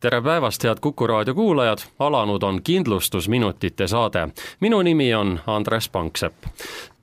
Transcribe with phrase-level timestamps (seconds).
[0.00, 4.28] tere päevast, head Kuku raadio kuulajad, alanud on kindlustusminutite saade.
[4.60, 6.44] minu nimi on Andres Panksepp.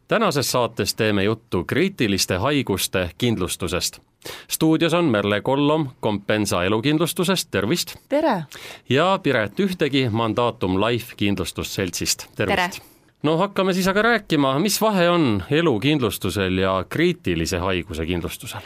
[0.08, 4.00] tänases saates teeme juttu kriitiliste haiguste kindlustusest.
[4.47, 7.95] stuudios on Merle Kollom Compensa elukindlustusest, tervist!
[8.09, 8.43] tere!
[8.89, 12.80] ja Piret Ühtegi Mandatum Life kindlustusseltsist, tervist!
[13.23, 18.62] no hakkame siis aga rääkima, mis vahe on elukindlustusel ja kriitilise haiguse kindlustusel?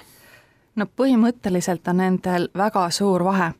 [0.75, 3.52] no põhimõtteliselt on nendel väga suur vahe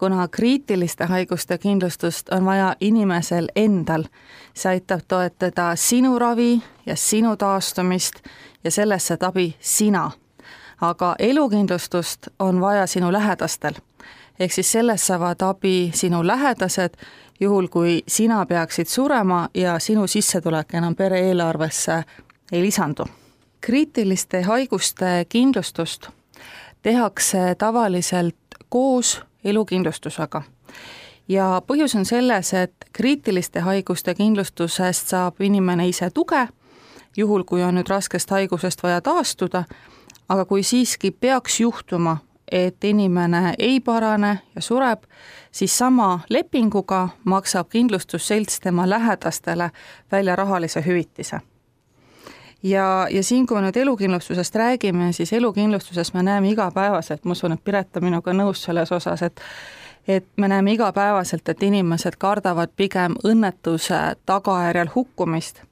[0.00, 4.04] kuna kriitiliste haiguste kindlustust on vaja inimesel endal.
[4.54, 8.14] see aitab toetada sinu ravi ja sinu taastumist
[8.64, 10.10] ja sellest saad abi sina.
[10.80, 13.74] aga elukindlustust on vaja sinu lähedastel.
[14.40, 16.94] ehk siis sellest saavad abi sinu lähedased,
[17.40, 22.04] juhul kui sina peaksid surema ja sinu sissetulek enam pere eelarvesse
[22.52, 23.04] ei lisandu.
[23.60, 26.08] kriitiliste haiguste kindlustust
[26.82, 28.36] tehakse tavaliselt
[28.68, 30.42] koos elukindlustusega.
[31.28, 36.48] ja põhjus on selles, et kriitiliste haiguste kindlustusest saab inimene ise tuge,
[37.16, 39.64] juhul kui on nüüd raskest haigusest vaja taastuda,
[40.28, 42.16] aga kui siiski peaks juhtuma,
[42.52, 45.04] et inimene ei parane ja sureb,
[45.52, 49.70] siis sama lepinguga maksab kindlustusselts tema lähedastele
[50.12, 51.40] välja rahalise hüvitise
[52.62, 57.52] ja, ja siin, kui me nüüd elukindlustusest räägime, siis elukindlustuses me näeme igapäevaselt, ma usun,
[57.52, 59.40] et Piret on minuga nõus selles osas, et
[60.08, 65.62] et me näeme igapäevaselt, et inimesed kardavad pigem õnnetuse tagajärjel hukkumist.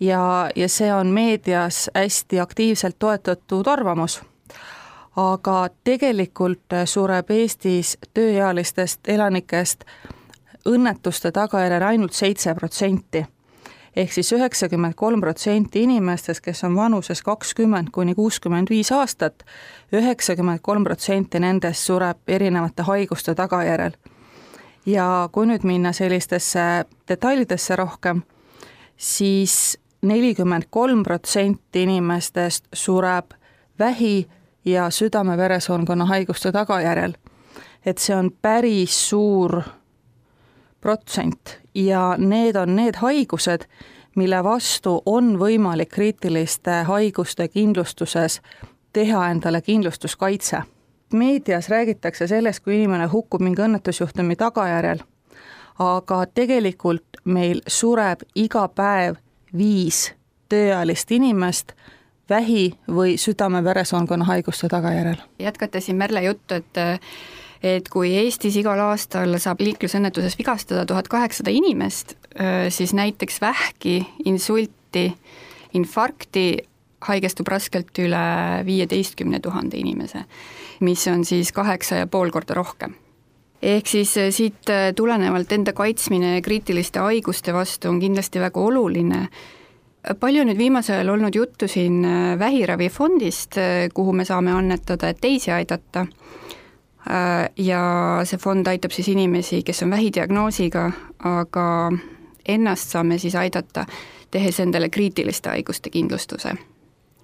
[0.00, 4.22] ja, ja see on meedias hästi aktiivselt toetatud arvamus.
[5.16, 9.84] aga tegelikult sureb Eestis tööealistest elanikest
[10.68, 13.26] õnnetuste tagajärjel ainult seitse protsenti
[13.96, 19.44] ehk siis üheksakümmend kolm protsenti inimestest, kes on vanuses kakskümmend kuni kuuskümmend viis aastat,
[19.92, 23.92] üheksakümmend kolm protsenti nendest sureb erinevate haiguste tagajärjel.
[24.86, 28.22] ja kui nüüd minna sellistesse detailidesse rohkem,
[28.96, 33.34] siis nelikümmend kolm protsenti inimestest sureb
[33.78, 34.28] vähi
[34.64, 37.12] ja südame-veresoonkonna haiguste tagajärjel.
[37.86, 39.62] et see on päris suur
[40.80, 43.66] protsent ja need on need haigused,
[44.16, 48.40] mille vastu on võimalik kriitiliste haiguste kindlustuses
[48.92, 50.62] teha endale kindlustuskaitse.
[51.12, 54.98] meedias räägitakse sellest, kui inimene hukkub mingi õnnetusjuhtumi tagajärjel,
[55.78, 59.16] aga tegelikult meil sureb iga päev
[59.56, 60.12] viis
[60.48, 61.72] tööealist inimest
[62.30, 65.16] vähi või südame-veresoonkonna haiguste tagajärjel.
[65.38, 66.76] jätkates siin Merle juttu, et
[67.62, 72.16] et kui Eestis igal aastal saab liiklusõnnetuses vigastada tuhat kaheksasada inimest,
[72.72, 75.10] siis näiteks vähki, insulti,
[75.76, 76.46] infarkti
[77.04, 78.24] haigestub raskelt üle
[78.64, 80.24] viieteistkümne tuhande inimese,
[80.80, 82.96] mis on siis kaheksa ja pool korda rohkem
[83.62, 89.28] ehk siis siit tulenevalt enda kaitsmine kriitiliste haiguste vastu on kindlasti väga oluline.
[90.20, 92.06] palju nüüd viimasel ajal olnud juttu siin
[92.38, 93.58] vähiravifondist,
[93.94, 96.06] kuhu me saame annetada, et teisi aidata
[97.56, 97.82] ja
[98.28, 100.90] see fond aitab siis inimesi, kes on vähidiagnoosiga,
[101.24, 101.66] aga
[102.48, 103.86] ennast saame siis aidata,
[104.30, 106.54] tehes endale kriitiliste haiguste kindlustuse.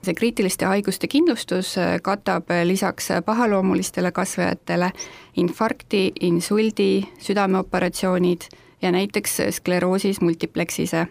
[0.06, 4.92] see kriitiliste haiguste kindlustus äh, katab äh, lisaks pahaloomulistele kasvajatele
[5.36, 8.40] infarkti, insuldi, südameoperatsioonid
[8.82, 11.06] ja näiteks skleroosis multiplexise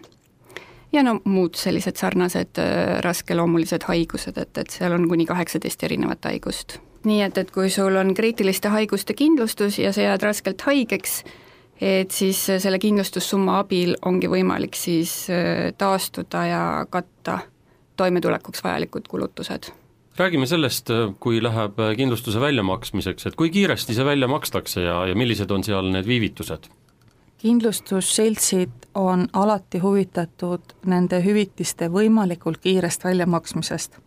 [0.92, 2.62] ja no muud sellised sarnased
[3.00, 7.96] raskeloomulised haigused, et, et seal on kuni kaheksateist erinevat haigust nii et, et kui sul
[7.96, 11.20] on kriitiliste haiguste kindlustus ja sa jääd raskelt haigeks,
[11.80, 17.40] et siis selle kindlustussumma abil ongi võimalik siis äh, taastuda ja katta
[17.96, 19.72] toimetulekuks vajalikud kulutused.
[20.18, 25.06] räägime sellest, äh, kui läheb äh, kindlustuse väljamaksmiseks, et kui kiiresti see välja makstakse ja,
[25.06, 26.70] ja millised on seal need viivitused?
[27.38, 34.00] Kindlustusseltsid on alati huvitatud nende hüvitiste võimalikult kiirest väljamaksmisest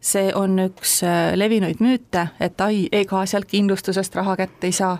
[0.00, 4.98] see on üks äh, levinuid müüte, et ai, ega sealt kindlustusest raha kätte ei saa.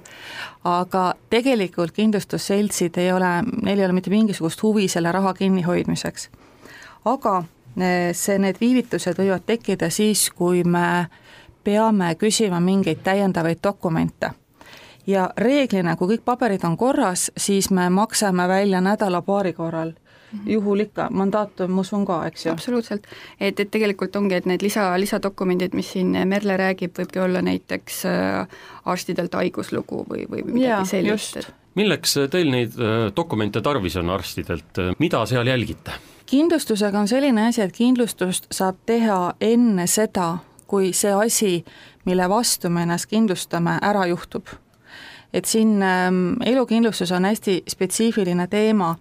[0.64, 3.30] aga tegelikult kindlustusseltsid ei ole,
[3.62, 6.28] neil ei ole mitte mingisugust huvi selle raha kinnihoidmiseks.
[7.04, 11.09] aga äh, see, need viivitused võivad tekkida siis, kui me
[11.65, 14.34] peame küsima mingeid täiendavaid dokumente
[15.06, 19.92] ja reeglina, kui kõik paberid on korras, siis me maksame välja nädala-paari korral
[20.32, 20.50] Mhm.
[20.50, 22.52] juhul ikka, mandaat ma usun ka, eks ju.
[22.52, 23.06] absoluutselt,
[23.41, 28.04] et, et tegelikult ongi, et need lisa, lisadokumendid, mis siin Merle räägib, võibki olla näiteks
[28.06, 31.50] äh, arstidelt haiguslugu või, või midagi ja, sellist.
[31.74, 35.98] milleks teil neid äh, dokumente tarvis on arstidelt, mida seal jälgite?
[36.30, 40.36] kindlustusega on selline asi, et kindlustust saab teha enne seda,
[40.70, 41.64] kui see asi,
[42.06, 44.47] mille vastu me ennast kindlustame, ära juhtub
[45.32, 48.97] et siin ähm, elukindlustus on hästi spetsiifiline teema,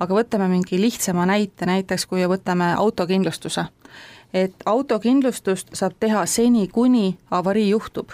[0.00, 3.64] aga võtame mingi lihtsama näite, näiteks kui võtame autokindlustuse.
[4.34, 8.10] et autokindlustust saab teha seni, kuni avarii juhtub.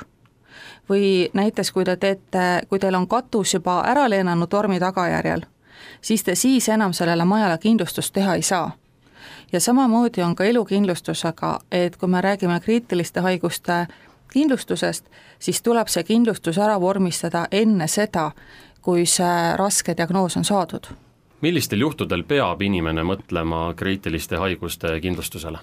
[0.91, 5.43] või näiteks, kui te teete, kui teil on katus juba ära lennanud tormi tagajärjel,
[6.01, 8.73] siis te siis enam sellele majale kindlustust teha ei saa
[9.53, 13.87] ja samamoodi on ka elukindlustusega, et kui me räägime kriitiliste haiguste
[14.33, 15.07] kindlustusest,
[15.39, 18.31] siis tuleb see kindlustus ära vormistada enne seda,
[18.83, 20.87] kui see raske diagnoos on saadud.
[21.41, 25.59] millistel juhtudel peab inimene mõtlema kriitiliste haiguste kindlustusele?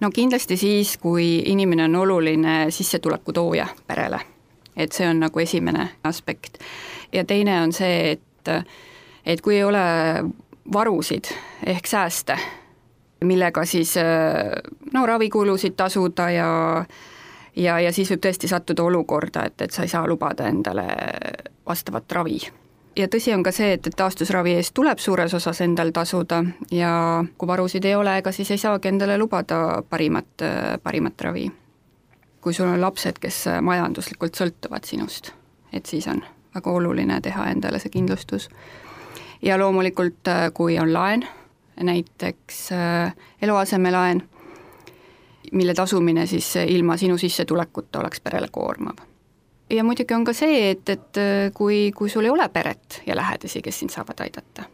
[0.00, 4.20] no kindlasti siis, kui inimene on oluline sissetuleku tooja perele.
[4.76, 6.58] et see on nagu esimene aspekt.
[7.12, 8.48] ja teine on see, et,
[9.26, 9.84] et kui ei ole
[10.72, 11.24] varusid
[11.66, 12.38] ehk sääste,
[13.24, 13.94] millega siis
[14.92, 16.48] no ravikulusid tasuda ja
[17.56, 20.86] ja, ja siis võib tõesti sattuda olukorda, et, et sa ei saa lubada endale
[21.66, 22.38] vastavat ravi.
[22.96, 27.24] ja tõsi on ka see, et, et taastusravi eest tuleb suures osas endal tasuda ja
[27.38, 30.46] kui varusid ei ole, ega siis ei saagi endale lubada parimat,
[30.82, 31.50] parimat ravi.
[32.40, 35.32] kui sul on lapsed, kes majanduslikult sõltuvad sinust,
[35.72, 36.22] et siis on
[36.54, 38.48] väga oluline teha endale see kindlustus.
[39.42, 41.26] ja loomulikult, kui on laen,
[41.76, 42.68] näiteks
[43.42, 44.22] eluasemelaen
[45.52, 48.96] mille tasumine siis ilma sinu sissetulekuta oleks perele koormav.
[49.70, 51.20] ja muidugi on ka see, et, et
[51.54, 54.64] kui, kui sul ei ole peret ja lähedasi, kes sind saavad aidata,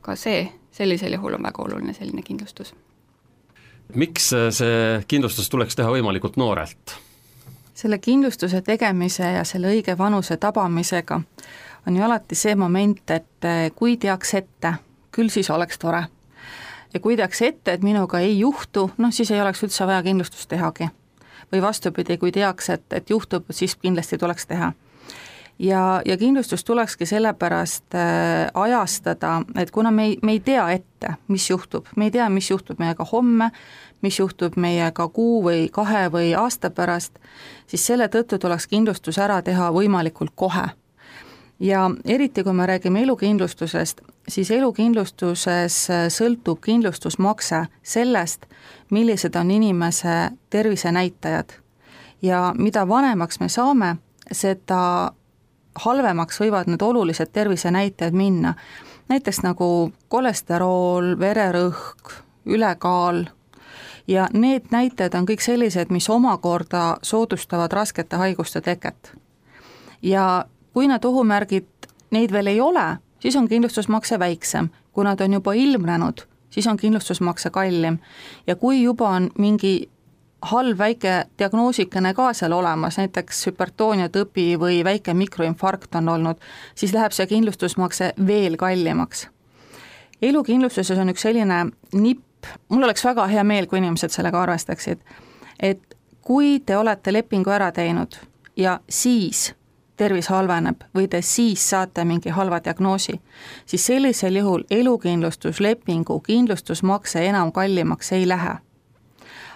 [0.00, 2.74] ka see, sellisel juhul on väga oluline selline kindlustus.
[3.94, 6.96] miks see kindlustus tuleks teha võimalikult noorelt?
[7.74, 11.20] selle kindlustuse tegemise ja selle õige vanuse tabamisega
[11.86, 14.74] on ju alati see moment, et kui teaks ette,
[15.12, 16.04] küll siis oleks tore
[16.94, 20.48] ja kui teaks ette, et minuga ei juhtu, noh siis ei oleks üldse vaja kindlustust
[20.48, 20.90] tehagi.
[21.52, 24.72] või vastupidi, kui teaks, et, et juhtub, siis kindlasti tuleks teha.
[25.58, 31.14] ja, ja kindlustus tulekski sellepärast äh, ajastada, et kuna me ei, me ei tea ette,
[31.28, 33.50] mis juhtub, me ei tea, mis juhtub meiega homme,
[34.02, 37.18] mis juhtub meiega kuu või kahe või aasta pärast,
[37.66, 40.70] siis selle tõttu tuleks kindlustus ära teha võimalikult kohe
[41.60, 48.46] ja eriti, kui me räägime elukindlustusest, siis elukindlustuses sõltub kindlustusmakse sellest,
[48.90, 51.52] millised on inimese tervisenäitajad.
[52.22, 53.96] ja mida vanemaks me saame,
[54.32, 55.12] seda
[55.74, 58.54] halvemaks võivad need olulised tervisenäitajad minna.
[59.08, 62.12] näiteks nagu kolesterool, vererõhk,
[62.46, 63.24] ülekaal
[64.08, 69.12] ja need näitajad on kõik sellised, mis omakorda soodustavad raskete haiguste teket.
[70.02, 71.68] ja kui need ohumärgid,
[72.10, 76.76] neid veel ei ole, siis on kindlustusmakse väiksem, kui nad on juba ilmnenud, siis on
[76.76, 77.98] kindlustusmakse kallim.
[78.46, 79.90] ja kui juba on mingi
[80.42, 86.40] halb väike diagnoosikene ka seal olemas, näiteks hüpertoonia tõbi või väike mikroinfarkt on olnud,
[86.74, 89.28] siis läheb see kindlustusmakse veel kallimaks.
[90.22, 95.00] elukindlustuses on üks selline nipp, mul oleks väga hea meel, kui inimesed sellega arvestaksid,
[95.60, 98.16] et kui te olete lepingu ära teinud
[98.56, 99.54] ja siis
[100.00, 103.18] tervis halveneb või te siis saate mingi halva diagnoosi,
[103.66, 108.54] siis sellisel juhul elukindlustuslepingu kindlustusmakse enam kallimaks ei lähe.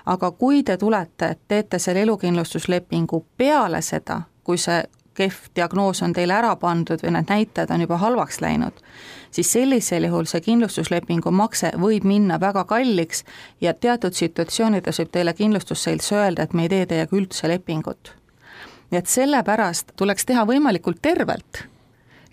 [0.07, 4.83] aga kui te tulete, teete selle elukindlustuslepingu peale seda, kui see
[5.15, 8.83] kehv diagnoos on teile ära pandud või need näitajad on juba halvaks läinud,
[9.31, 13.25] siis sellisel juhul see kindlustuslepingu makse võib minna väga kalliks
[13.61, 18.13] ja teatud situatsioonides võib teile kindlustusselts öelda, et me ei tee teiega üldse lepingut
[18.91, 21.65] nii et sellepärast tuleks teha võimalikult tervelt,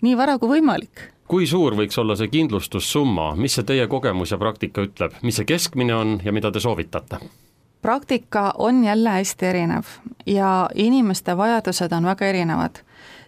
[0.02, 4.36] nii vara kui võimalik kui suur võiks olla see kindlustussumma, mis see teie kogemus ja
[4.36, 7.22] praktika ütleb, mis see keskmine on ja mida te soovitate?
[7.82, 9.84] praktika on jälle hästi erinev
[10.26, 12.70] ja inimeste vajadused on väga erinevad.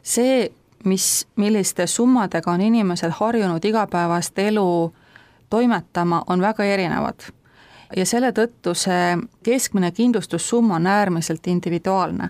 [0.02, 0.52] see,
[0.84, 4.94] mis, milliste summadega on inimesed harjunud igapäevast elu
[5.50, 7.20] toimetama, on väga erinevad.
[7.96, 9.14] Ja selle tõttu see
[9.46, 12.28] keskmine kindlustussumma on äärmiselt individuaalne.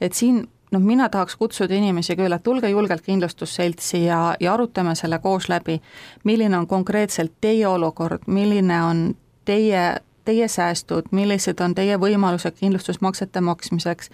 [0.00, 0.42] Et siin
[0.74, 5.48] noh, mina tahaks kutsuda inimesi küll, et tulge julgelt kindlustusseltsi ja, ja arutame selle koos
[5.48, 5.80] läbi,
[6.24, 9.06] milline on konkreetselt teie olukord, milline on
[9.44, 9.84] teie
[10.24, 14.10] teie säästud, millised on teie võimalused kindlustusmaksete maksmiseks,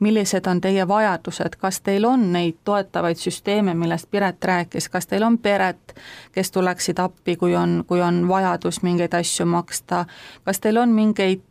[0.00, 5.22] millised on teie vajadused, kas teil on neid toetavaid süsteeme, millest Piret rääkis, kas teil
[5.22, 5.96] on peret,
[6.32, 10.04] kes tuleksid appi, kui on, kui on vajadus mingeid asju maksta,
[10.44, 11.42] kas teil on mingeid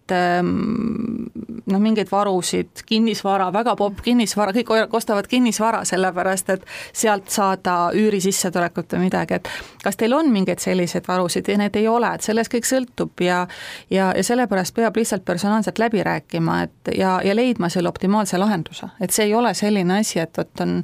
[1.65, 8.95] noh, mingeid varusid, kinnisvara, väga popp kinnisvara, kõik ostavad kinnisvara, sellepärast et sealt saada üürisissetulekut
[8.97, 9.49] või midagi, et
[9.83, 11.47] kas teil on mingeid selliseid varusid?
[11.49, 13.43] Ja need ei ole, et sellest kõik sõltub ja
[13.89, 18.93] ja, ja sellepärast peab lihtsalt personaalselt läbi rääkima, et ja, ja leidma selle optimaalse lahenduse,
[19.01, 20.81] et see ei ole selline asi, et vot on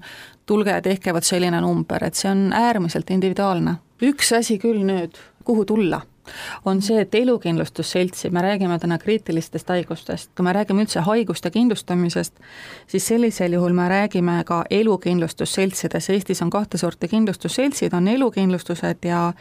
[0.50, 3.76] tulge ja tehke vot selline number, et see on äärmiselt individuaalne.
[4.02, 6.02] üks asi küll nüüd, kuhu tulla
[6.66, 12.40] on see, et elukindlustusseltsi, me räägime täna kriitilistest haigustest, kui me räägime üldse haiguste kindlustamisest,
[12.88, 19.34] siis sellisel juhul me räägime ka elukindlustusseltsides, Eestis on kahte sorti kindlustusseltsid, on elukindlustused ja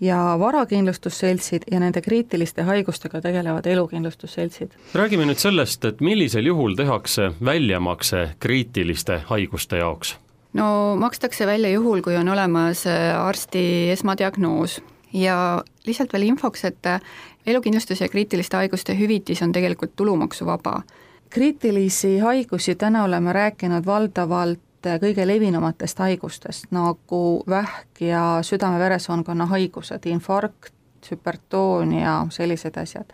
[0.00, 4.70] ja varakindlustusseltsid ja nende kriitiliste haigustega tegelevad elukindlustusseltsid.
[4.94, 10.16] räägime nüüd sellest, et millisel juhul tehakse väljamakse kriitiliste haiguste jaoks?
[10.52, 14.80] no makstakse välja juhul, kui on olemas äh, arsti esmadiagnoos
[15.12, 17.00] ja lihtsalt veel infoks, et äh,
[17.46, 20.82] elukindlustuse ja kriitiliste haiguste hüvitis on tegelikult tulumaksuvaba.
[21.30, 30.06] kriitilisi haigusi täna oleme rääkinud valdavalt äh, kõige levinumatest haigustest, nagu vähk ja südame-veresoonkonna haigused,
[30.06, 30.74] infarkt,
[31.10, 33.12] hüpertoonia, sellised asjad.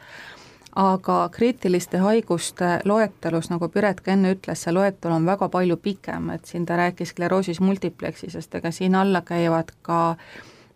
[0.77, 6.31] aga kriitiliste haiguste loetelus, nagu Piret ka enne ütles, see loetelu on väga palju pikem,
[6.31, 10.19] et siin ta rääkis skleroosis multiplexisest, ega siin alla käivad ka äh,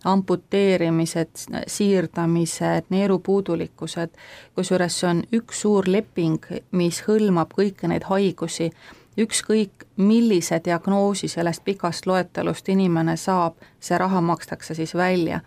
[0.05, 4.17] amputeerimised, siirdamised, neerupuudulikkused,
[4.55, 8.71] kusjuures see on üks suur leping, mis hõlmab kõiki neid haigusi,
[9.21, 15.41] ükskõik millise diagnoosi sellest pikast loetelust inimene saab, see raha makstakse siis välja.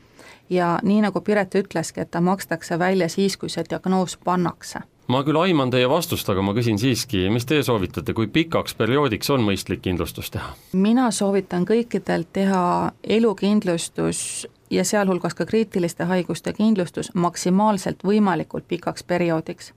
[0.50, 5.24] ja nii, nagu Piret ütleski, et ta makstakse välja siis, kui see diagnoos pannakse ma
[5.24, 9.44] küll aiman teie vastust, aga ma küsin siiski, mis teie soovitate, kui pikaks perioodiks on
[9.46, 10.54] mõistlik kindlustus teha?
[10.74, 19.74] mina soovitan kõikidel teha elukindlustus ja sealhulgas ka kriitiliste haiguste kindlustus maksimaalselt võimalikult pikaks perioodiks.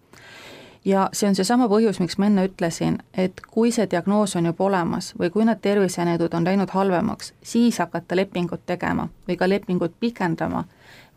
[0.85, 4.65] ja see on seesama põhjus, miks ma enne ütlesin, et kui see diagnoos on juba
[4.65, 9.99] olemas või kui need tervisenäidud on läinud halvemaks, siis hakata lepingut tegema või ka lepingut
[10.01, 10.65] pikendama,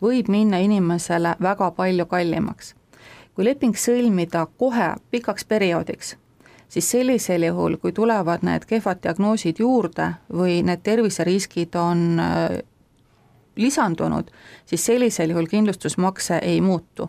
[0.01, 2.74] võib minna inimesele väga palju kallimaks
[3.39, 6.17] kui leping sõlmida kohe pikaks perioodiks,
[6.67, 12.58] siis sellisel juhul, kui tulevad need kehvad diagnoosid juurde või need terviseriskid on äh,
[13.55, 14.27] lisandunud,
[14.67, 17.08] siis sellisel juhul kindlustusmakse ei muutu.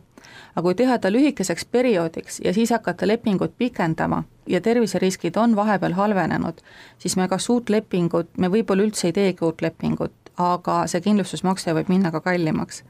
[0.54, 5.99] aga kui teha ta lühikeseks perioodiks ja siis hakata lepingut pikendama ja terviseriskid on vahepeal
[5.99, 6.62] halvenenud,
[6.99, 11.75] siis me kas uut lepingut, me võib-olla üldse ei teegi uut lepingut, aga see kindlustusmakse
[11.75, 12.84] võib minna ka kallimaks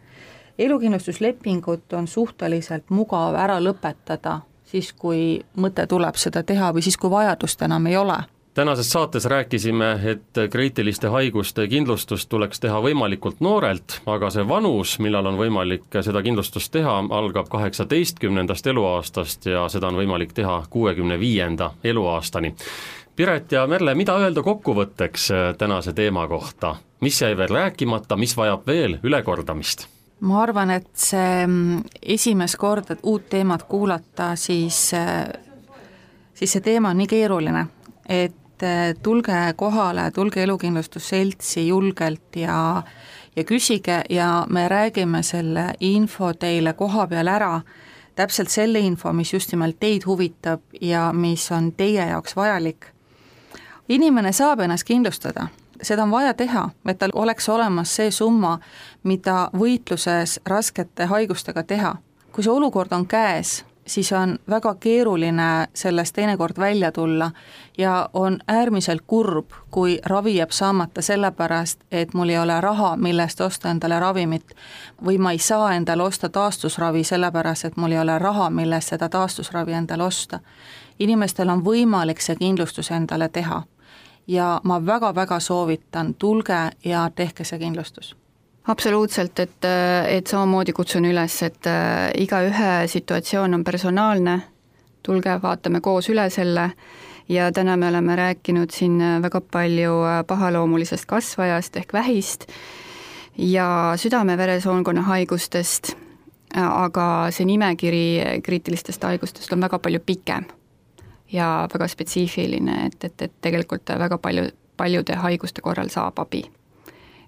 [0.61, 4.40] elukindlustuslepingut on suhteliselt mugav ära lõpetada
[4.71, 8.21] siis, kui mõte tuleb seda teha või siis, kui vajadust enam ei ole
[8.55, 15.31] tänases saates rääkisime, et kriitiliste haiguste kindlustust tuleks teha võimalikult noorelt, aga see vanus, millal
[15.31, 21.71] on võimalik seda kindlustust teha, algab kaheksateistkümnendast eluaastast ja seda on võimalik teha kuuekümne viienda
[21.85, 22.52] eluaastani.
[23.17, 28.67] Piret ja Merle, mida öelda kokkuvõtteks tänase teema kohta, mis jäi veel rääkimata, mis vajab
[28.67, 29.87] veel ülekordamist?
[30.21, 35.29] Ma arvan, et see mm, esimest korda uut teemat kuulata, siis, äh,
[36.35, 37.67] siis see teema on nii keeruline,
[38.09, 42.83] et äh, tulge kohale, tulge elukindlustusseltsi julgelt ja
[43.37, 47.61] ja küsige ja me räägime selle info teile koha peal ära,
[48.19, 52.87] täpselt selle info, mis just nimelt teid huvitab ja mis on teie jaoks vajalik.
[53.89, 55.49] inimene saab ennast kindlustada
[55.83, 58.59] seda on vaja teha, et tal oleks olemas see summa,
[59.03, 61.97] mida võitluses raskete haigustega teha.
[62.33, 67.31] kui see olukord on käes, siis on väga keeruline sellest teinekord välja tulla
[67.79, 73.41] ja on äärmiselt kurb, kui ravi jääb saamata sellepärast, et mul ei ole raha, millest
[73.41, 74.55] osta endale ravimit
[75.05, 79.09] või ma ei saa endale osta taastusravi sellepärast, et mul ei ole raha, millest seda
[79.09, 80.41] taastusravi endale osta.
[80.99, 83.63] inimestel on võimalik see kindlustus endale teha
[84.31, 88.15] ja ma väga-väga soovitan, tulge ja tehke see kindlustus.
[88.69, 89.67] Absoluutselt, et,
[90.09, 94.37] et samamoodi kutsun üles, et äh, igaühe situatsioon on personaalne,
[95.03, 96.71] tulge vaatame koos üle selle.
[97.31, 102.47] Ja täna me oleme rääkinud siin väga palju äh, pahaloomulisest kasvajast ehk vähist
[103.39, 105.95] ja südame-veresoonkonna haigustest,
[106.55, 110.49] aga see nimekiri kriitilistest haigustest on väga palju pikem
[111.33, 116.45] ja väga spetsiifiline, et, et, et tegelikult väga palju, paljude haiguste korral saab abi.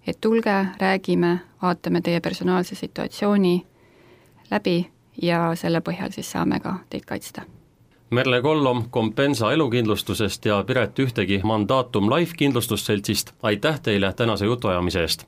[0.06, 3.66] et tulge, räägime, vaatame teie personaalse situatsiooni
[4.50, 4.90] läbi
[5.22, 7.42] ja selle põhjal siis saame ka teid kaitsta.
[8.12, 15.24] Merle Kollom Compensa elukindlustusest ja Piret Ühtegi Mandatum Life kindlustusseltsist, aitäh teile tänase jutuajamise eest!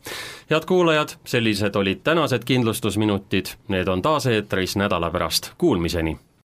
[0.51, 6.19] head kuulajad, sellised olid tänased kindlustusminutid, need on taas eetris nädala pärast, kuulmiseni!